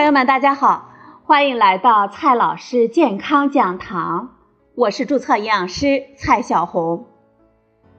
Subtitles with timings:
[0.00, 0.88] 朋友们，大家好，
[1.24, 4.30] 欢迎来到蔡老师健康讲堂，
[4.74, 7.04] 我是注册营养师蔡小红。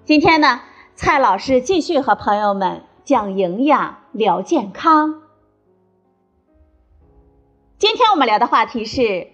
[0.04, 0.61] 今天呢，
[0.95, 5.21] 蔡老师继续和朋友们讲营养、聊健康。
[7.77, 9.27] 今天我们聊的话题是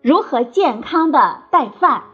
[0.00, 2.04] 如何健康的带饭。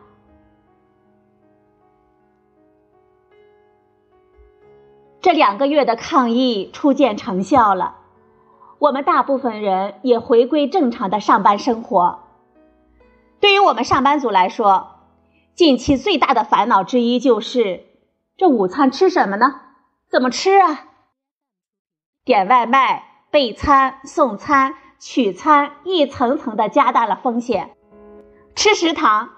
[5.21, 7.99] 这两个月的抗疫初见成效了，
[8.79, 12.21] 我们大部分人也回归正常的上班生活。
[13.41, 14.89] 对于我们上班族来说，
[15.55, 17.85] 近期最大的烦恼之一就是
[18.37, 19.61] 这午餐吃什么呢？
[20.11, 20.85] 怎么吃啊？
[22.25, 27.71] 点外卖、备餐、送餐、取餐，一层层的加大了风险。
[28.55, 29.31] 吃食堂，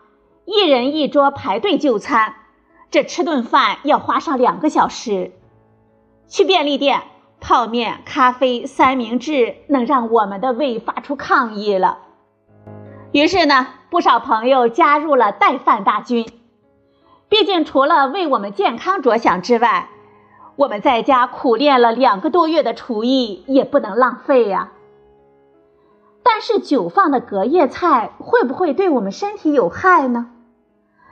[0.45, 2.35] 一人一桌排队就餐，
[2.91, 5.33] 这吃顿饭要花上两个小时。
[6.29, 7.03] 去便利店，
[7.41, 11.99] 泡面、咖啡、三明治能让我们的胃发出抗议了。
[13.13, 16.27] 于是呢，不少朋友加入了带饭大军。
[17.29, 19.89] 毕竟，除了为我们健康着想之外，
[20.57, 24.73] 我们在家苦练了两个多月的厨艺也不能浪费呀。
[26.23, 30.31] 但是，久放的隔夜菜会不会对我们身体有害呢？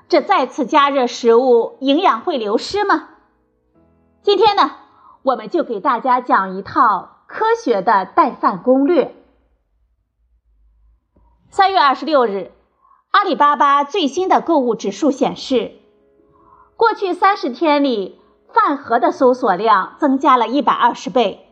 [0.08, 3.08] 这再次加热食物，营养会流失吗？
[4.22, 4.72] 今天呢？
[5.26, 9.12] 我们就给大家讲一套科学的带饭攻略。
[11.50, 12.52] 三月二十六日，
[13.10, 15.72] 阿里巴巴最新的购物指数显示，
[16.76, 18.20] 过去三十天里，
[18.54, 21.48] 饭盒的搜索量增加了一百二十倍，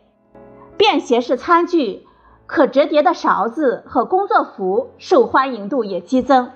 [0.77, 2.07] 便携式餐具、
[2.45, 6.53] 可折叠的勺子和工作服受欢迎度也激增。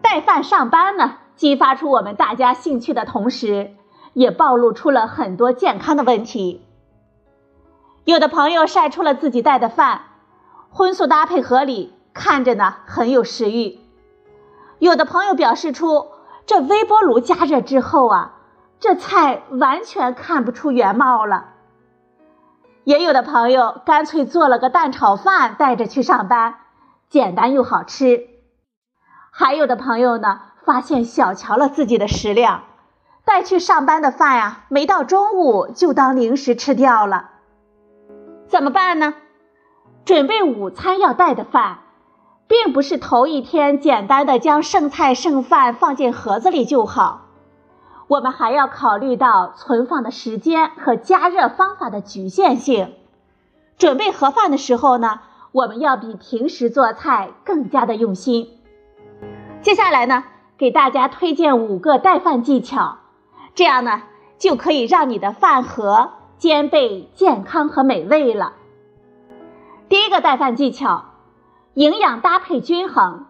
[0.00, 3.74] 带饭上班呢，激发出我们大家兴趣的同时。
[4.18, 6.66] 也暴露出了很多健康的问题。
[8.04, 10.00] 有的朋友晒出了自己带的饭，
[10.70, 13.78] 荤素搭配合理，看着呢很有食欲。
[14.80, 16.08] 有的朋友表示出，
[16.46, 18.32] 这微波炉加热之后啊，
[18.80, 21.50] 这菜完全看不出原貌了。
[22.82, 26.56] 也有的朋友干脆做了个蛋炒饭带着去上班，
[27.08, 28.26] 简单又好吃。
[29.30, 32.62] 还有的朋友呢，发现小瞧了自己的食量。
[33.28, 37.28] 带去上班的饭呀，没到中午就当零食吃掉了，
[38.46, 39.12] 怎么办呢？
[40.06, 41.80] 准备午餐要带的饭，
[42.48, 47.26] 并不是头一天简单的将剩菜剩饭放进盒子里就好，
[48.06, 52.94] 我们还要考虑到存放的时间和加热方法的局限性。
[53.76, 55.20] 准备盒饭的时候呢，
[55.52, 58.48] 我们要比平时做菜更加的用心。
[59.60, 60.24] 接下来呢，
[60.56, 62.96] 给大家推荐五个带饭技巧。
[63.58, 64.02] 这样呢，
[64.38, 68.52] 就可以让你的饭盒兼备健康和美味了。
[69.88, 71.06] 第一个带饭技巧，
[71.74, 73.26] 营养搭配均衡。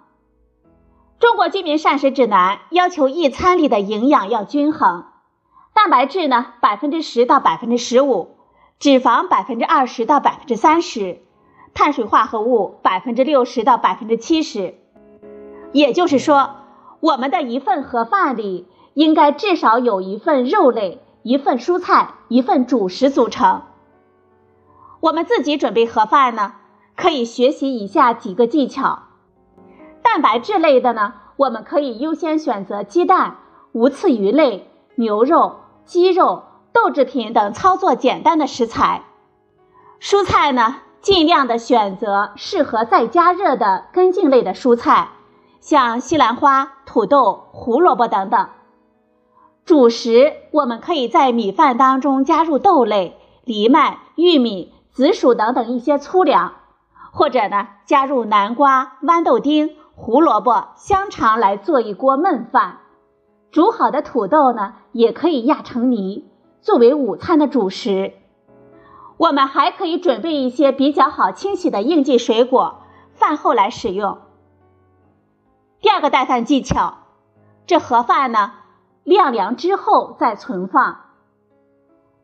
[1.18, 5.06] 中国居民膳食指南要求一餐里的营养要均衡，
[5.72, 8.36] 蛋白质呢百分之十到百分之十五，
[8.78, 11.22] 脂肪百分之二十到百分之三十，
[11.72, 14.74] 碳水化合物百分之六十到百分之七十。
[15.72, 16.50] 也就是说，
[17.00, 18.68] 我们的一份盒饭里。
[18.98, 23.62] 应该至少有一份肉类、一份蔬菜、一份主食组成。
[24.98, 26.54] 我们自己准备盒饭呢，
[26.96, 29.04] 可以学习以下几个技巧。
[30.02, 33.36] 蛋白质类的呢，我们可以优先选择鸡蛋、
[33.70, 36.42] 无刺鱼类、牛肉、鸡肉、
[36.72, 39.04] 豆制品等操作简单的食材。
[40.00, 45.10] 蔬菜呢，尽量的选择适合再加热的根茎类的蔬菜，
[45.60, 48.48] 像西兰花、土豆、胡萝卜等等。
[49.68, 56.54] 主食我们可以在米饭当中加入豆类、藜麦、玉米、紫薯等等一些粗粮，
[57.12, 62.78] 或者呢加入南瓜、豌豆丁、胡萝卜、香肠来做一锅焖饭。
[63.50, 66.24] 煮好的土豆呢也可以压成泥，
[66.62, 68.14] 作为午餐的主食。
[69.18, 74.16] 我们还可以准备一些比较好清洗的应季水果，饭后来使用。
[75.82, 77.00] 第二个带饭技巧，
[77.66, 78.52] 这盒饭呢。
[79.08, 81.00] 晾凉之后再存放。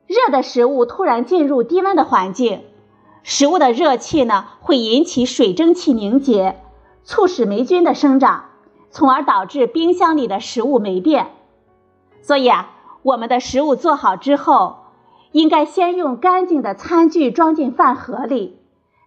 [0.07, 2.63] 热的食物突然进入低温的环境，
[3.23, 6.61] 食物的热气呢会引起水蒸气凝结，
[7.03, 8.51] 促使霉菌的生长，
[8.91, 11.33] 从而导致冰箱里的食物霉变。
[12.21, 12.73] 所以啊，
[13.03, 14.77] 我们的食物做好之后，
[15.33, 18.61] 应该先用干净的餐具装进饭盒里，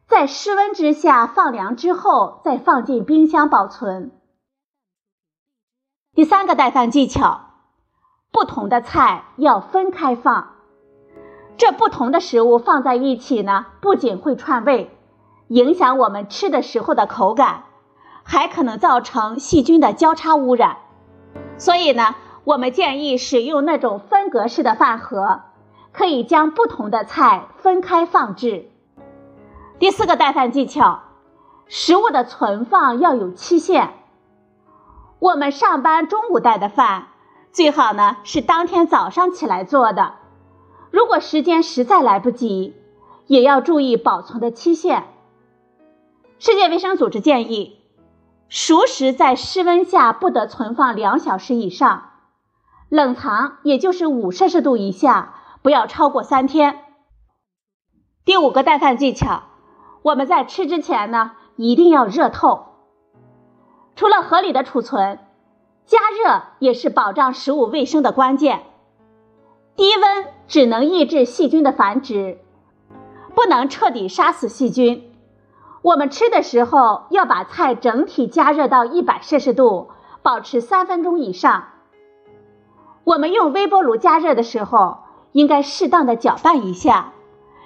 [0.08, 4.12] 在室温之下放凉之后再放进冰箱保存。
[6.16, 7.47] 第三个带饭技巧。
[8.32, 10.50] 不同的菜要分开放，
[11.58, 14.96] 这不同的食物放在一起呢，不仅会串味，
[15.48, 17.64] 影响我们吃的时候的口感，
[18.24, 20.78] 还可能造成细菌的交叉污染。
[21.58, 25.42] 所以呢，我们建议使用那种分隔式的饭盒，
[25.92, 28.70] 可以将不同的菜分开放置。
[29.80, 31.00] 第四个带饭技巧，
[31.68, 33.94] 食物的存放要有期限。
[35.20, 37.08] 我们上班中午带的饭，
[37.57, 40.13] 最好呢是当天早上起来做的。
[40.92, 42.75] 如果时间实在来不及，
[43.25, 45.06] 也要注意保存的期限。
[46.38, 47.81] 世界卫生组织建议，
[48.48, 52.12] 熟食在室温下不得存放两小时以上，
[52.89, 55.33] 冷藏也就是五摄氏度以下，
[55.63, 56.81] 不要超过三天。
[58.24, 59.45] 第五个带饭技巧，
[60.04, 62.68] 我们在吃之前呢，一定要热透。
[63.95, 65.18] 除了合理的储存，
[65.88, 68.63] 加热也是保障食物卫生的关键。
[69.78, 72.39] 低温只能抑制细菌的繁殖，
[73.34, 75.13] 不能彻底杀死细菌。
[75.81, 79.89] 我们吃的时候要把菜整体加热到一百摄氏度，
[80.22, 81.69] 保持三分钟以上。
[83.06, 84.98] 我们用微波炉加热的时候，
[85.31, 87.13] 应该适当的搅拌一下，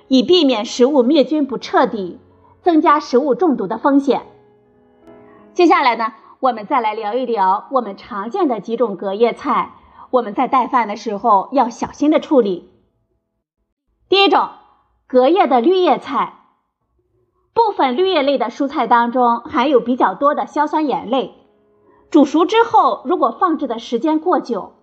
[0.07, 2.19] 以避免食物灭菌不彻底，
[2.61, 4.27] 增加食物中毒的风险。
[5.53, 6.13] 接下来呢？
[6.41, 9.75] 我们再来聊一聊我们常见的几种隔夜菜，
[10.09, 12.71] 我们在带饭的时候要小心的处理。
[14.09, 14.49] 第一种，
[15.05, 16.39] 隔夜的绿叶菜，
[17.53, 21.35] 部分绿叶类的蔬菜当中含有比较多的硝酸盐类，
[22.09, 24.73] 煮熟之后，如果放置的时间过久，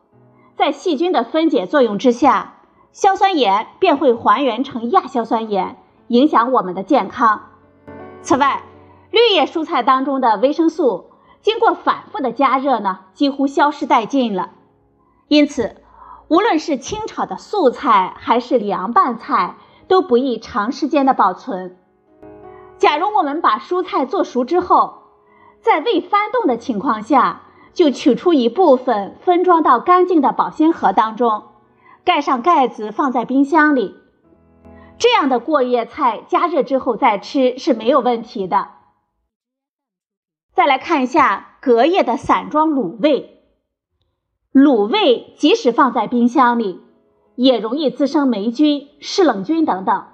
[0.55, 2.61] 在细菌的分解作用之下，
[2.93, 5.77] 硝酸盐便会还原成亚硝酸盐，
[6.07, 7.49] 影响我们的健康。
[8.23, 8.63] 此外，
[9.11, 11.08] 绿叶蔬菜当中的维生素。
[11.41, 14.51] 经过反复的加热呢，几乎消失殆尽了。
[15.29, 15.77] 因此，
[16.29, 19.57] 无论是清炒的素菜还是凉拌菜，
[19.87, 21.77] 都不宜长时间的保存。
[22.77, 25.03] 假如我们把蔬菜做熟之后，
[25.61, 27.43] 在未翻动的情况下，
[27.73, 31.45] 就取出一部分分装到干净的保鲜盒当中，
[32.05, 33.97] 盖上盖子放在冰箱里。
[34.99, 38.69] 这样的过夜菜加热之后再吃是没有问题的。
[40.59, 43.45] 再来看一下隔夜的散装卤味，
[44.53, 46.81] 卤味即使放在冰箱里，
[47.37, 50.09] 也容易滋生霉菌、湿冷菌等等。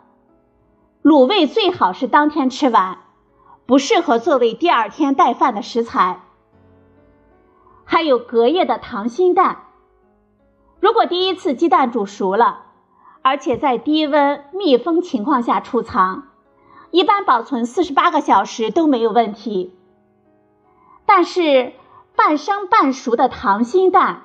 [1.03, 2.99] 卤味最好是当天吃完，
[3.65, 6.21] 不适合作为第二天带饭的食材。
[7.87, 9.69] 还有隔夜的溏心蛋，
[10.79, 12.67] 如果第一次鸡蛋煮熟了，
[13.23, 16.25] 而且在低温密封情况下储藏，
[16.91, 19.75] 一般保存四十八个小时都没有问题。
[21.07, 21.73] 但是
[22.17, 24.23] 半生半熟的溏心蛋，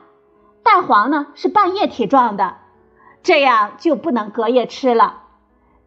[0.64, 2.58] 蛋黄呢是半液体状的，
[3.24, 5.24] 这样就不能隔夜吃了。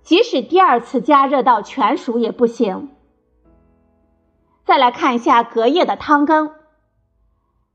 [0.02, 2.90] 即使第二次加热到全熟也不行。
[4.64, 6.50] 再来看一下隔夜的汤羹，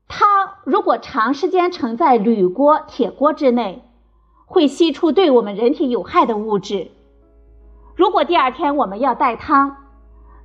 [0.08, 3.82] 汤如果长时间盛在铝锅、铁锅之内，
[4.46, 6.90] 会吸出对我们人体有害的物质。
[7.96, 9.76] 如果第二天我们要带汤，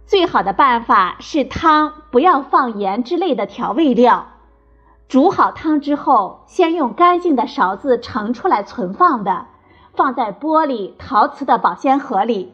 [0.06, 4.28] 最好的办法是汤不要放盐之类的调味料，
[5.08, 9.48] 煮好汤之后，先用干净的勺子盛出来存放的，
[9.96, 12.54] 放在玻璃、陶瓷的保鲜盒里。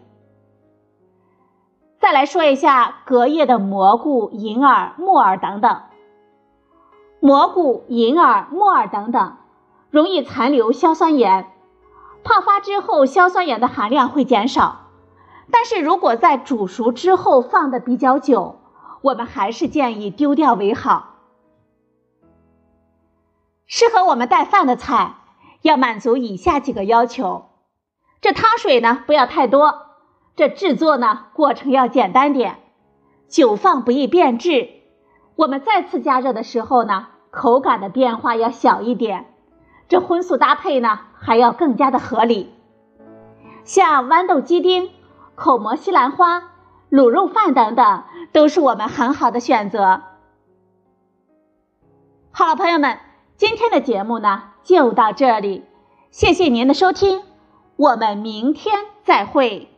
[1.99, 5.81] 再来说一下隔夜的蘑菇、银耳、木耳等等。
[7.19, 9.35] 蘑菇、银耳、木耳等等，
[9.89, 11.51] 容易残留硝酸盐，
[12.23, 14.88] 泡发之后，硝酸盐的含量会减少。
[15.51, 18.59] 但是如果在煮熟之后放的比较久，
[19.01, 21.15] 我们还是建议丢掉为好。
[23.65, 25.15] 适合我们带饭的菜
[25.61, 27.45] 要满足以下几个要求：
[28.21, 29.87] 这汤水呢不要太多，
[30.35, 32.59] 这制作呢过程要简单点，
[33.27, 34.69] 久放不易变质。
[35.35, 39.33] 我们再次加热的时候呢，口感的变化要小一点。
[39.87, 42.53] 这荤素搭配呢还要更加的合理，
[43.63, 44.89] 像豌豆鸡丁。
[45.39, 46.43] 口蘑西兰花、
[46.91, 48.03] 卤肉饭等等，
[48.33, 50.01] 都是我们很好的选择。
[52.31, 52.99] 好了，朋友们，
[53.37, 55.63] 今天的节目呢就到这里，
[56.11, 57.23] 谢谢您的收听，
[57.77, 59.69] 我们明天再会。